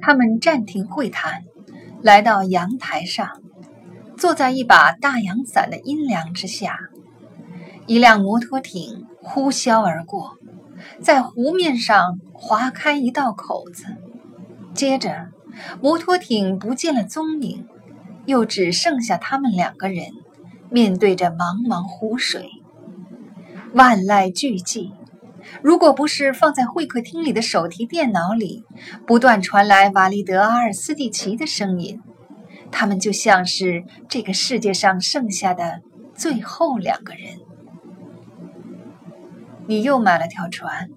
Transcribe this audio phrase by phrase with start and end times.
[0.00, 1.44] 他们暂停会谈，
[2.02, 3.42] 来到阳台上，
[4.16, 6.78] 坐在一把大阳伞的阴凉之下。
[7.86, 10.36] 一辆摩托艇呼啸而过，
[11.00, 13.84] 在湖面上划开一道口子。
[14.74, 15.28] 接着，
[15.80, 17.66] 摩托艇不见了踪影，
[18.26, 20.12] 又只剩下他们两个人，
[20.70, 22.48] 面对着茫茫湖水。
[23.72, 24.92] 万籁俱寂。
[25.62, 28.64] 如果不是放在会客厅里的手提电脑里
[29.06, 32.00] 不断传来瓦利德阿尔斯蒂奇的声音，
[32.70, 35.80] 他们就像是这个世界上剩下的
[36.14, 37.38] 最后两个人。
[39.66, 40.88] 你又买了条船。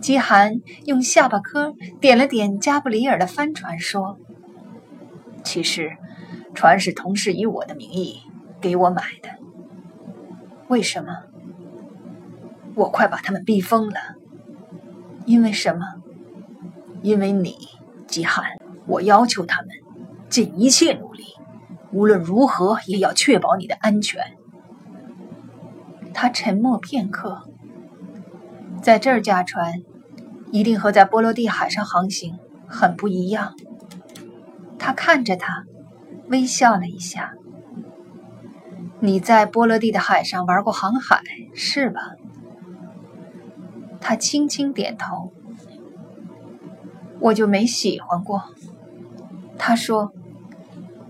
[0.00, 4.18] 基寒用下巴颏点了点加布里尔的帆船，说
[5.44, 5.96] ：“其实，
[6.56, 8.20] 船是同事以我的名义
[8.60, 9.28] 给我买的。
[10.66, 11.12] 为什么？
[12.74, 13.96] 我快把他们逼疯了。
[15.26, 15.84] 因为什么？
[17.02, 17.56] 因为你，
[18.06, 18.44] 吉汉。
[18.86, 19.70] 我要求他们
[20.28, 21.24] 尽一切努力，
[21.92, 24.20] 无论如何也要确保你的安全。”
[26.12, 27.42] 他沉默片刻。
[28.82, 29.82] 在这儿驾船，
[30.50, 33.54] 一定和在波罗的海上航行很不一样。
[34.78, 35.64] 他看着他，
[36.26, 37.34] 微笑了一下。
[38.98, 41.22] 你在波罗的的海上玩过航海
[41.54, 42.00] 是吧？
[44.02, 45.32] 他轻轻点头。
[47.20, 48.42] 我就没喜欢过。
[49.56, 50.12] 他说：“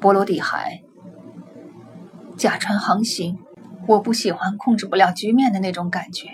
[0.00, 0.82] 波罗的海，
[2.36, 3.38] 甲船航行，
[3.86, 6.28] 我不喜欢控制不了局面的那种感觉。”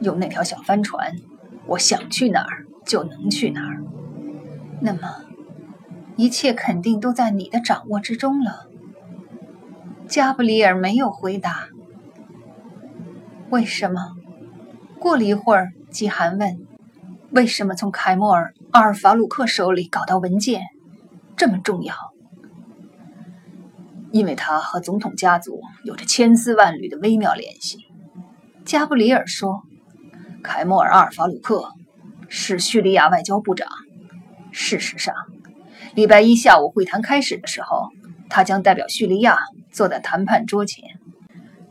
[0.00, 1.16] 有那条小帆船，
[1.68, 3.82] 我想去哪儿就能去哪儿。
[4.82, 5.24] 那么，
[6.16, 8.68] 一切肯定都在你的掌握之中了。
[10.06, 11.68] 加布里尔没有回答。
[13.48, 14.16] 为什么？
[15.04, 16.66] 过了一会儿，基寒问
[17.30, 20.62] ：“为什么从凯莫尔·阿尔法鲁克手里搞到文件
[21.36, 21.94] 这么重要？”
[24.12, 27.80] 因为他和总统家族有着千丝万缕的微妙联系。
[28.64, 29.60] 加布里尔说。
[30.42, 31.68] 凯莫尔·阿尔法鲁克
[32.28, 33.68] 是叙利亚外交部长。
[34.52, 35.14] 事实上，
[35.94, 37.88] 礼拜一下午会谈开始的时候，
[38.30, 39.38] 他将代表叙利亚
[39.70, 40.82] 坐在谈判桌前。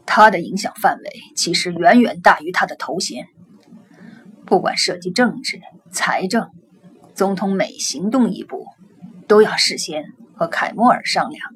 [0.06, 3.28] 他的影响范围其实远远大于他的头衔。
[4.46, 6.50] 不管涉及政治、财政，
[7.16, 8.66] 总统每行动一步，
[9.28, 10.04] 都要事先
[10.36, 11.50] 和凯莫尔商量。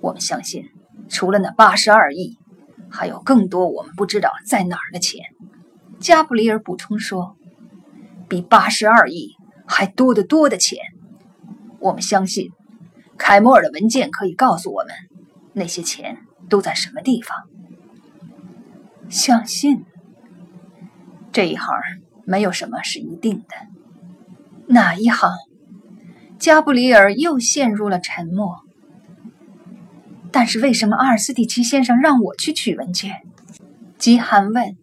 [0.00, 0.64] 我们相信，
[1.08, 2.36] 除了那八十二亿，
[2.90, 5.20] 还有更多我们不知道在哪儿的钱。
[6.00, 7.36] 加布里尔补充说
[8.28, 9.30] ：“比八十二亿
[9.66, 10.78] 还多得多的钱。
[11.80, 12.50] 我们相信，
[13.16, 14.94] 凯莫尔的文件可以告诉我们
[15.52, 17.36] 那些钱都在什么地方。
[19.08, 19.84] 相信
[21.32, 21.74] 这一行
[22.24, 23.56] 没有什么是一定的。
[24.66, 25.30] 哪一行？”
[26.38, 28.60] 加布里尔又陷入了沉默。
[30.30, 33.22] 但是为什么阿尔斯蒂奇先生让我去取文件？
[33.96, 34.76] 吉寒问。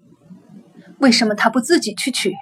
[0.99, 2.33] 为什么他不自己去取？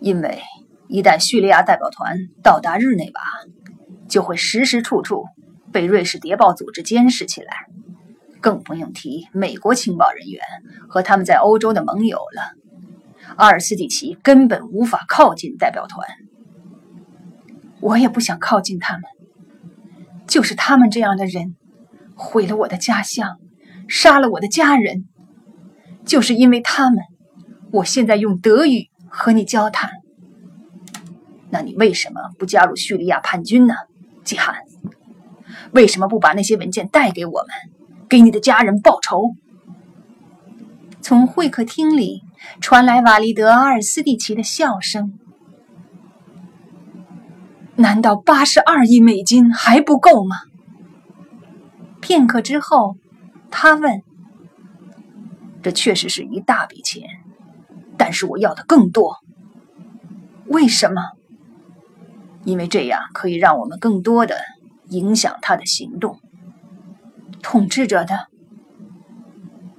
[0.00, 0.42] 因为
[0.88, 3.20] 一旦叙利亚代表团到达日内瓦，
[4.06, 5.24] 就会时时处处
[5.76, 7.66] 被瑞士谍报组织监视起来，
[8.40, 10.40] 更不用提美国情报人员
[10.88, 12.54] 和他们在欧洲的盟友了。
[13.36, 16.08] 阿尔斯蒂奇根本无法靠近代表团。
[17.82, 19.02] 我也不想靠近他们，
[20.26, 21.56] 就是他们这样的人，
[22.14, 23.36] 毁了我的家乡，
[23.86, 25.04] 杀了我的家人。
[26.06, 27.00] 就是因为他们，
[27.70, 29.90] 我现在用德语和你交谈。
[31.50, 33.74] 那你为什么不加入叙利亚叛军呢，
[34.24, 34.65] 季寒？
[35.72, 37.48] 为什么不把那些文件带给我们，
[38.08, 39.34] 给你的家人报仇？
[41.00, 42.22] 从会客厅里
[42.60, 45.18] 传来瓦利德阿尔斯蒂奇的笑声。
[47.76, 50.36] 难道八十二亿美金还不够吗？
[52.00, 52.96] 片刻之后，
[53.50, 54.02] 他问。
[55.62, 57.02] 这确实是一大笔钱，
[57.98, 59.16] 但是我要的更多。
[60.46, 61.02] 为什么？
[62.44, 64.36] 因为这样可以让我们更多的
[64.88, 66.20] 影响他的行动。
[67.42, 68.26] 统治者的。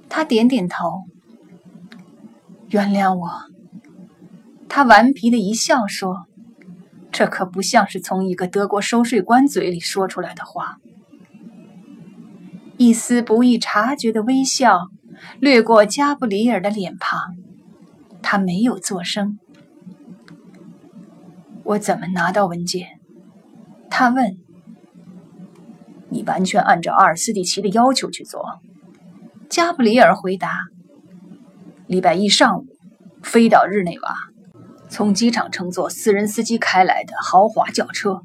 [0.08, 1.04] 他点点头。
[2.68, 3.30] 原谅我。
[4.68, 6.26] 他顽皮的一笑说
[7.10, 10.78] ：“这可不像是从一个德国收税官嘴里说出来的话。”
[12.76, 14.88] 一丝不易察觉的微笑。
[15.40, 17.34] 掠过加布里尔的脸庞，
[18.22, 19.40] 他没有作声。
[21.64, 23.00] 我怎么拿到文件？
[23.90, 24.38] 他问。
[26.10, 28.44] 你完全按照阿尔斯蒂奇的要求去做。
[29.48, 30.64] 加布里尔回答。
[31.86, 32.66] 礼拜一上午
[33.22, 34.14] 飞到日内瓦，
[34.90, 38.20] 从机场乘坐私人司机开来的豪华轿车，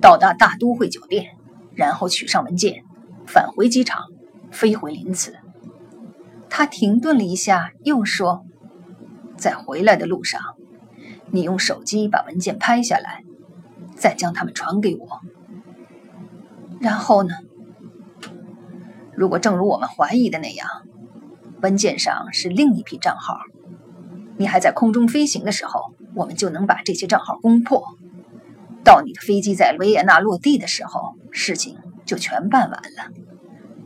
[0.00, 1.26] 到达大都会酒店，
[1.74, 2.84] 然后取上文件，
[3.26, 4.04] 返回机场，
[4.52, 5.34] 飞回林茨。
[6.48, 8.44] 他停顿了一下，又说
[9.36, 10.40] ：“在回来的路上，
[11.32, 13.22] 你用手机把文件拍下来，
[13.96, 15.20] 再将它们传给我。
[16.84, 17.34] 然后呢？
[19.16, 20.68] 如果正如我们怀疑的那样，
[21.62, 23.38] 文件上是另一批账号，
[24.36, 27.82] 你还在空中飞行的时候，我们就能把这些账号攻破。
[28.84, 33.10] 到你的飞机在维也纳落地的时候，事情就全办完了。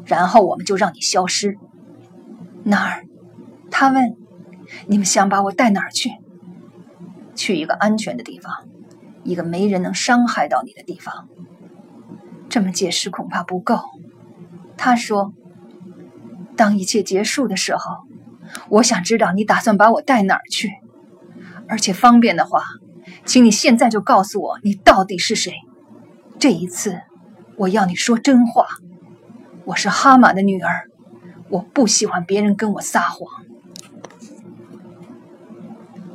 [0.05, 1.57] 然后我们就让你消失。”
[2.65, 3.05] 哪儿？
[3.71, 4.17] 他问。
[4.89, 6.11] 你们想把我带哪儿去？
[7.37, 8.69] 去一个安全的地方，
[9.23, 11.29] 一个没人能伤害到你的地方。
[12.49, 13.81] 这么解释恐怕不够。
[14.77, 15.33] 他说
[16.57, 17.99] ：“当一切结束的时候，
[18.69, 20.71] 我想知道你打算把我带哪儿去。
[21.69, 22.63] 而且方便的话，
[23.25, 25.55] 请你现在就告诉我你到底是谁。
[26.39, 27.01] 这一次，
[27.57, 28.67] 我要你说真话。
[29.65, 30.89] 我是哈马的女儿。”
[31.51, 33.27] 我不喜欢别人跟我撒谎，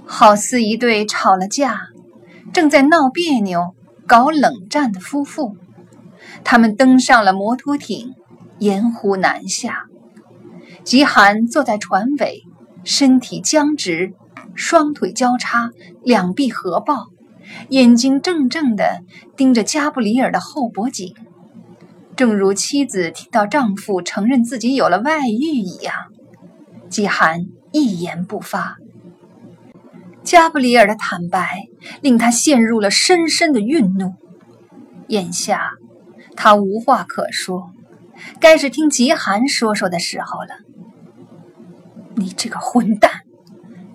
[0.06, 1.88] 好似一对吵了架、
[2.54, 3.74] 正在闹别扭、
[4.06, 5.58] 搞冷战的夫妇。
[6.44, 8.14] 他们登上了摩托艇，
[8.60, 9.86] 沿湖南下。
[10.84, 12.44] 吉寒坐在船尾，
[12.84, 14.14] 身体僵直，
[14.56, 15.72] 双腿交叉，
[16.04, 17.08] 两臂合抱，
[17.70, 19.02] 眼睛怔怔地
[19.38, 21.14] 盯着加布里尔的后脖颈。
[22.16, 25.96] 正如妻子听到丈夫承认自己有了外遇一样，
[26.90, 28.78] 季寒一言不发。
[30.24, 31.68] 加布里尔的坦白
[32.02, 34.14] 令他陷入了深深的愠怒。
[35.08, 35.72] 眼下，
[36.36, 37.72] 他无话可说，
[38.40, 40.60] 该是听吉寒说说的时候了。
[42.16, 43.22] 你这个混蛋！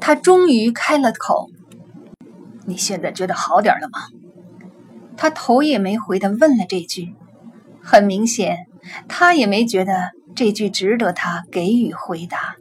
[0.00, 1.50] 他终于开了口
[2.66, 3.98] ：“你现在觉得好点了吗？”
[5.16, 7.14] 他头也没回的问了这句。
[7.82, 8.66] 很明显，
[9.08, 12.56] 他也没觉得这句值得他给予回答。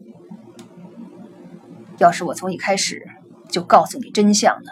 [1.98, 3.08] 要是我从一开始
[3.50, 4.72] 就告诉你真相呢？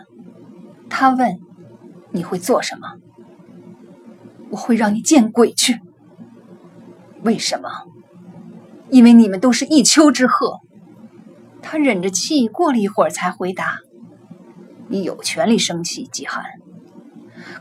[0.89, 1.39] 他问
[2.11, 2.95] ：“你会做什么？”
[4.51, 5.79] 我会让你见鬼去。
[7.23, 7.69] 为什么？
[8.89, 10.59] 因为你们都是一丘之貉。
[11.61, 13.79] 他忍着气，过了一会儿才回答
[14.89, 16.43] ：“你有权利生气，季寒，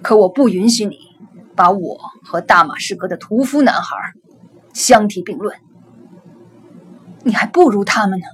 [0.03, 0.99] 可我不允许你。”
[1.57, 3.97] 把我和大马士革的屠夫男孩
[4.73, 5.57] 相提并论，
[7.23, 8.27] 你还不如他们呢。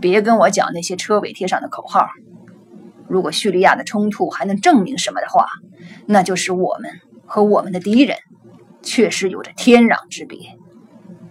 [0.00, 2.08] 别跟我讲那些车尾贴上的口号。
[3.10, 5.46] 如果叙利亚的冲突还能证明什么的话，
[6.06, 6.92] 那就是我们
[7.26, 8.16] 和我们的敌人
[8.82, 10.38] 确实有着天壤之别。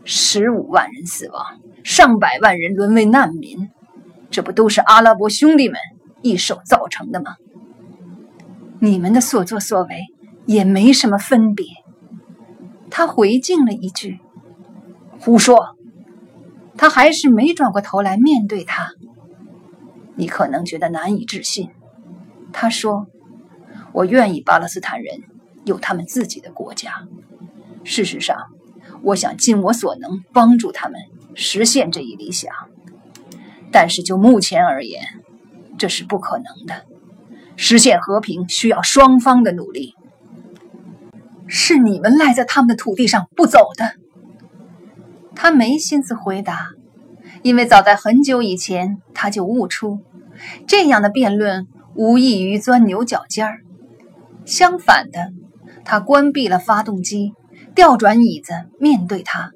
[0.03, 1.43] 十五万人死亡，
[1.83, 3.69] 上百万人沦为难民，
[4.29, 5.79] 这不都是阿拉伯兄弟们
[6.21, 7.35] 一手造成的吗？
[8.79, 9.89] 你们的所作所为。
[10.45, 11.67] 也没什么分别，
[12.89, 14.17] 他回敬了一句
[15.21, 15.75] ：“胡说。”
[16.75, 18.89] 他还是没转过头来面对他。
[20.19, 21.69] 你可能觉得难以置信，
[22.51, 23.07] 他说
[23.93, 25.21] ：“我愿意巴勒斯坦人
[25.63, 27.07] 有他们自己的国家。
[27.85, 28.35] 事实上，
[29.01, 30.99] 我想尽我所能帮助他们
[31.35, 32.53] 实现这一理想。
[33.71, 35.01] 但是就目前而言，
[35.77, 36.83] 这是不可能的。
[37.55, 39.95] 实现和平需要双方的努力。”
[41.47, 43.93] 是你们赖在他们的土地上不走的。
[45.33, 46.71] 他没心思回答，
[47.41, 49.99] 因为早在很久以前他就悟出，
[50.67, 53.61] 这样的辩论无异于钻牛角尖儿。
[54.45, 55.31] 相反的，
[55.85, 57.33] 他关闭了发动机，
[57.75, 59.51] 调转椅子面对他，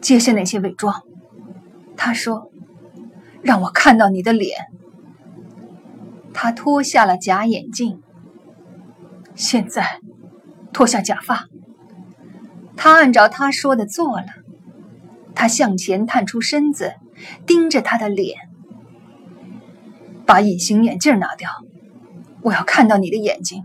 [0.00, 1.02] 揭下那些伪装。
[1.96, 2.50] 他说
[3.42, 4.66] ：“让我看到你的脸。”
[6.34, 8.02] 他脱下了假眼镜。
[9.34, 10.00] 现在，
[10.72, 11.46] 脱下假发。
[12.76, 14.26] 他按照他说的做了。
[15.34, 16.94] 他向前探出身子，
[17.46, 18.36] 盯着他的脸。
[20.24, 21.50] 把隐形眼镜拿掉，
[22.42, 23.64] 我要看到你的眼睛。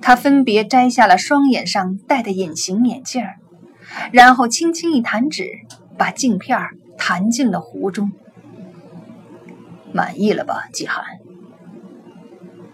[0.00, 3.22] 他分别摘下了双眼上戴的隐形眼镜，
[4.12, 5.48] 然后轻轻一弹指，
[5.96, 6.58] 把镜片
[6.96, 8.12] 弹进了湖中。
[9.92, 11.04] 满意了吧，季寒？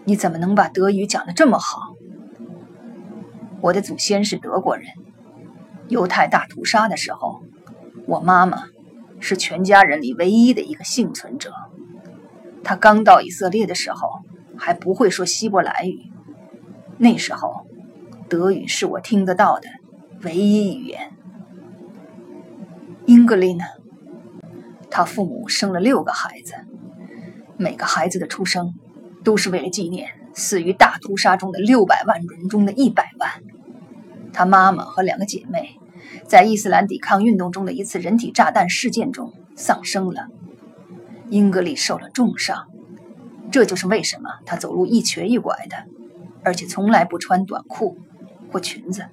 [0.05, 1.95] 你怎么能把德语讲得这么好？
[3.61, 4.87] 我的祖先是德国人。
[5.89, 7.41] 犹太大屠杀的时候，
[8.05, 8.65] 我妈妈
[9.19, 11.51] 是全家人里唯一的一个幸存者。
[12.63, 14.07] 她刚到以色列的时候
[14.55, 16.11] 还不会说希伯来语，
[16.97, 17.65] 那时候
[18.29, 19.67] 德语是我听得到的
[20.21, 21.11] 唯一语言。
[23.07, 23.63] 英格丽呢？
[24.91, 26.53] 她父母生了六个孩子，
[27.57, 28.75] 每个孩子的出生
[29.23, 33.31] 都是为了纪念死于大屠杀中的六百万人中的一百万。
[34.31, 35.78] 他妈妈和两个姐妹
[36.29, 40.27] 在伊斯兰抵抗运动中的一次人体炸弹事件中丧生了，
[41.31, 42.67] 英格丽受了重伤。
[43.51, 45.75] 这就是为什么他走路一瘸一拐的，
[46.43, 47.97] 而且从来不穿短裤
[48.51, 49.07] 或裙子。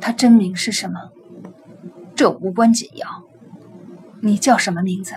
[0.00, 1.10] 他真名是什么？
[2.16, 3.06] 这无关紧要。
[4.22, 5.16] 你叫什么名字？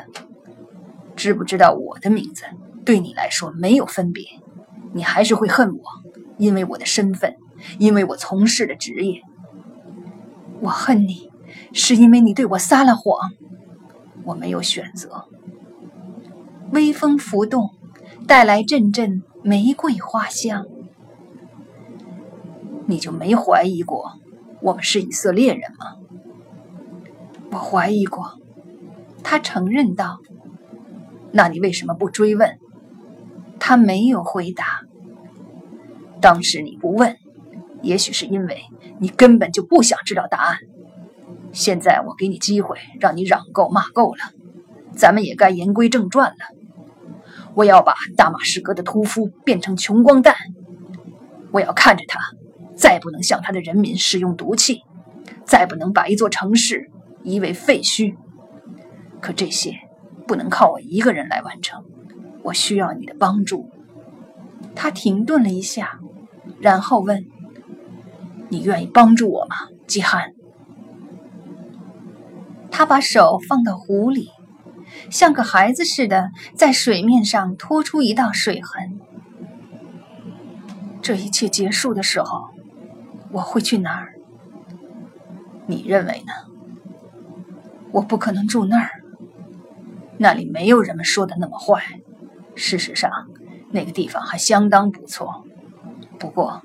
[1.15, 2.43] 知不知道我的名字
[2.83, 4.25] 对你来说没有分别？
[4.93, 5.83] 你还是会恨我，
[6.37, 7.37] 因为我的身份，
[7.79, 9.21] 因为我从事的职业。
[10.63, 11.29] 我恨你，
[11.73, 13.31] 是因为你对我撒了谎。
[14.23, 15.25] 我没有选择。
[16.71, 17.71] 微风拂动，
[18.25, 20.65] 带来阵阵玫瑰花香。
[22.85, 24.13] 你就没怀疑过
[24.61, 25.97] 我们是以色列人吗？
[27.51, 28.39] 我怀疑过，
[29.21, 30.19] 他承认道。
[31.33, 32.57] 那你为什么不追问？
[33.59, 34.81] 他没有回答。
[36.21, 37.17] 当时你不问，
[37.81, 38.61] 也许是因为
[39.03, 40.59] 你根本就不想知道答案。
[41.51, 44.31] 现在我给你机会，让你嚷够骂够了，
[44.95, 46.45] 咱们也该言归正传了。
[47.53, 50.33] 我要把大马士革的屠夫变成穷光蛋，
[51.51, 52.17] 我要看着他，
[52.77, 54.83] 再不能向他的人民使用毒气，
[55.43, 56.89] 再不能把一座城市
[57.23, 58.15] 夷为废墟。
[59.19, 59.73] 可这些
[60.25, 61.83] 不能靠我一个人来完成，
[62.41, 63.69] 我需要你的帮助。
[64.73, 65.99] 他停顿了一下，
[66.61, 67.27] 然后问
[68.53, 69.55] ：“你愿意帮助我吗，
[69.87, 70.35] 季汉？”
[72.69, 74.29] 他把手放到湖里。
[75.09, 78.99] 像个孩子似的，在水面上拖出一道水痕。
[81.01, 82.49] 这一切结束的时候，
[83.31, 84.13] 我会去哪儿？
[85.65, 86.33] 你认为呢？
[87.91, 89.01] 我不可能住那儿，
[90.17, 91.81] 那里没有人们说的那么坏。
[92.55, 93.09] 事实上，
[93.71, 95.43] 那个地方还相当不错。
[96.19, 96.61] 不过，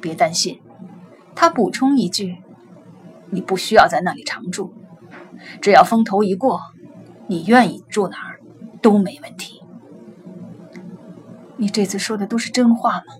[0.00, 0.60] 别担心，
[1.34, 2.38] 他补充一句
[3.30, 4.74] ：“你不需要在那里常住，
[5.60, 6.60] 只要风头一过。”
[7.28, 8.40] 你愿意住哪儿
[8.82, 9.62] 都没问题。
[11.58, 13.14] 你这次说的都是真话吗？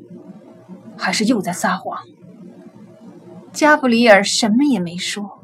[0.99, 1.97] 还是又在撒谎？
[3.53, 5.41] 加布里尔什么也没说。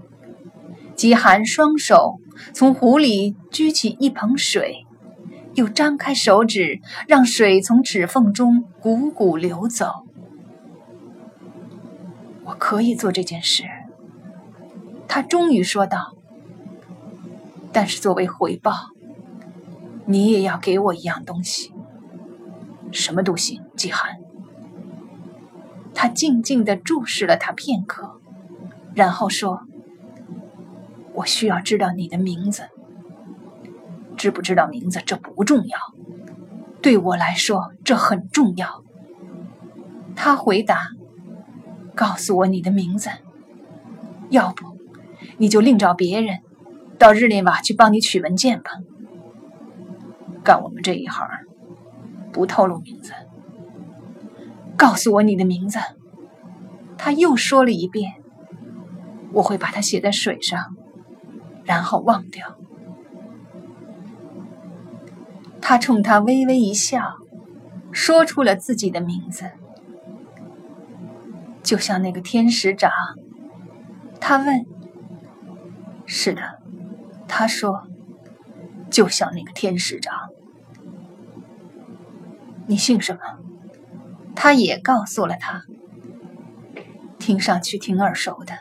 [0.96, 2.16] 吉寒双手
[2.52, 4.84] 从壶里掬起一捧水，
[5.54, 9.92] 又张开手指，让水从指缝中汩汩流走。
[12.46, 13.64] 我可以做这件事，
[15.08, 16.14] 他终于说道。
[17.72, 18.72] 但是作为回报，
[20.06, 21.74] 你也要给我一样东西。
[22.90, 24.16] 什么都行，季寒。
[25.92, 28.20] 他静静的注视了他片刻，
[28.94, 29.62] 然后说
[31.14, 32.68] ：“我需要知道你的名字。
[34.16, 35.02] 知不知道名字？
[35.04, 35.78] 这不重要。
[36.80, 38.82] 对我来说，这很重要。”
[40.16, 40.88] 他回答
[41.96, 43.10] ：“告诉我你的名字，
[44.30, 44.78] 要不
[45.38, 46.38] 你就另找别人。”
[46.98, 48.70] 到日内瓦去帮你取文件吧。
[50.42, 51.28] 干我们这一行，
[52.32, 53.12] 不透露名字。
[54.78, 55.78] 告诉我你的名字。
[56.96, 58.14] 他又说了一遍。
[59.32, 60.74] 我会把它写在水上，
[61.64, 62.56] 然后忘掉。
[65.60, 67.16] 他冲他微微一笑，
[67.92, 69.50] 说出了自己的名字，
[71.66, 72.90] 就像那个天使长。
[74.20, 74.64] 他问
[76.06, 76.60] ：“是的。”
[77.26, 77.88] 他说
[78.88, 80.14] ：“就像那个天使长，
[82.68, 83.20] 你姓什么？”
[84.36, 85.64] 他也告诉了他，
[87.18, 88.54] 听上去挺耳熟的，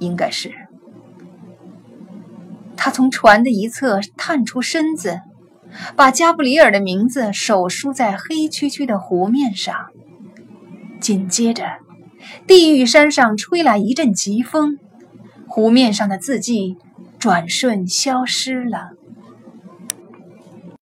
[0.00, 0.52] 应该是。
[2.76, 5.20] 他从船的一侧探出身子，
[5.94, 9.90] 把加布里尔的名字手书在黑黢黢的湖面上。
[11.00, 11.66] 紧接着，
[12.46, 14.78] 地狱山上吹来一阵疾风，
[15.46, 16.76] 湖面上的字迹。
[17.16, 18.90] 转瞬消失了。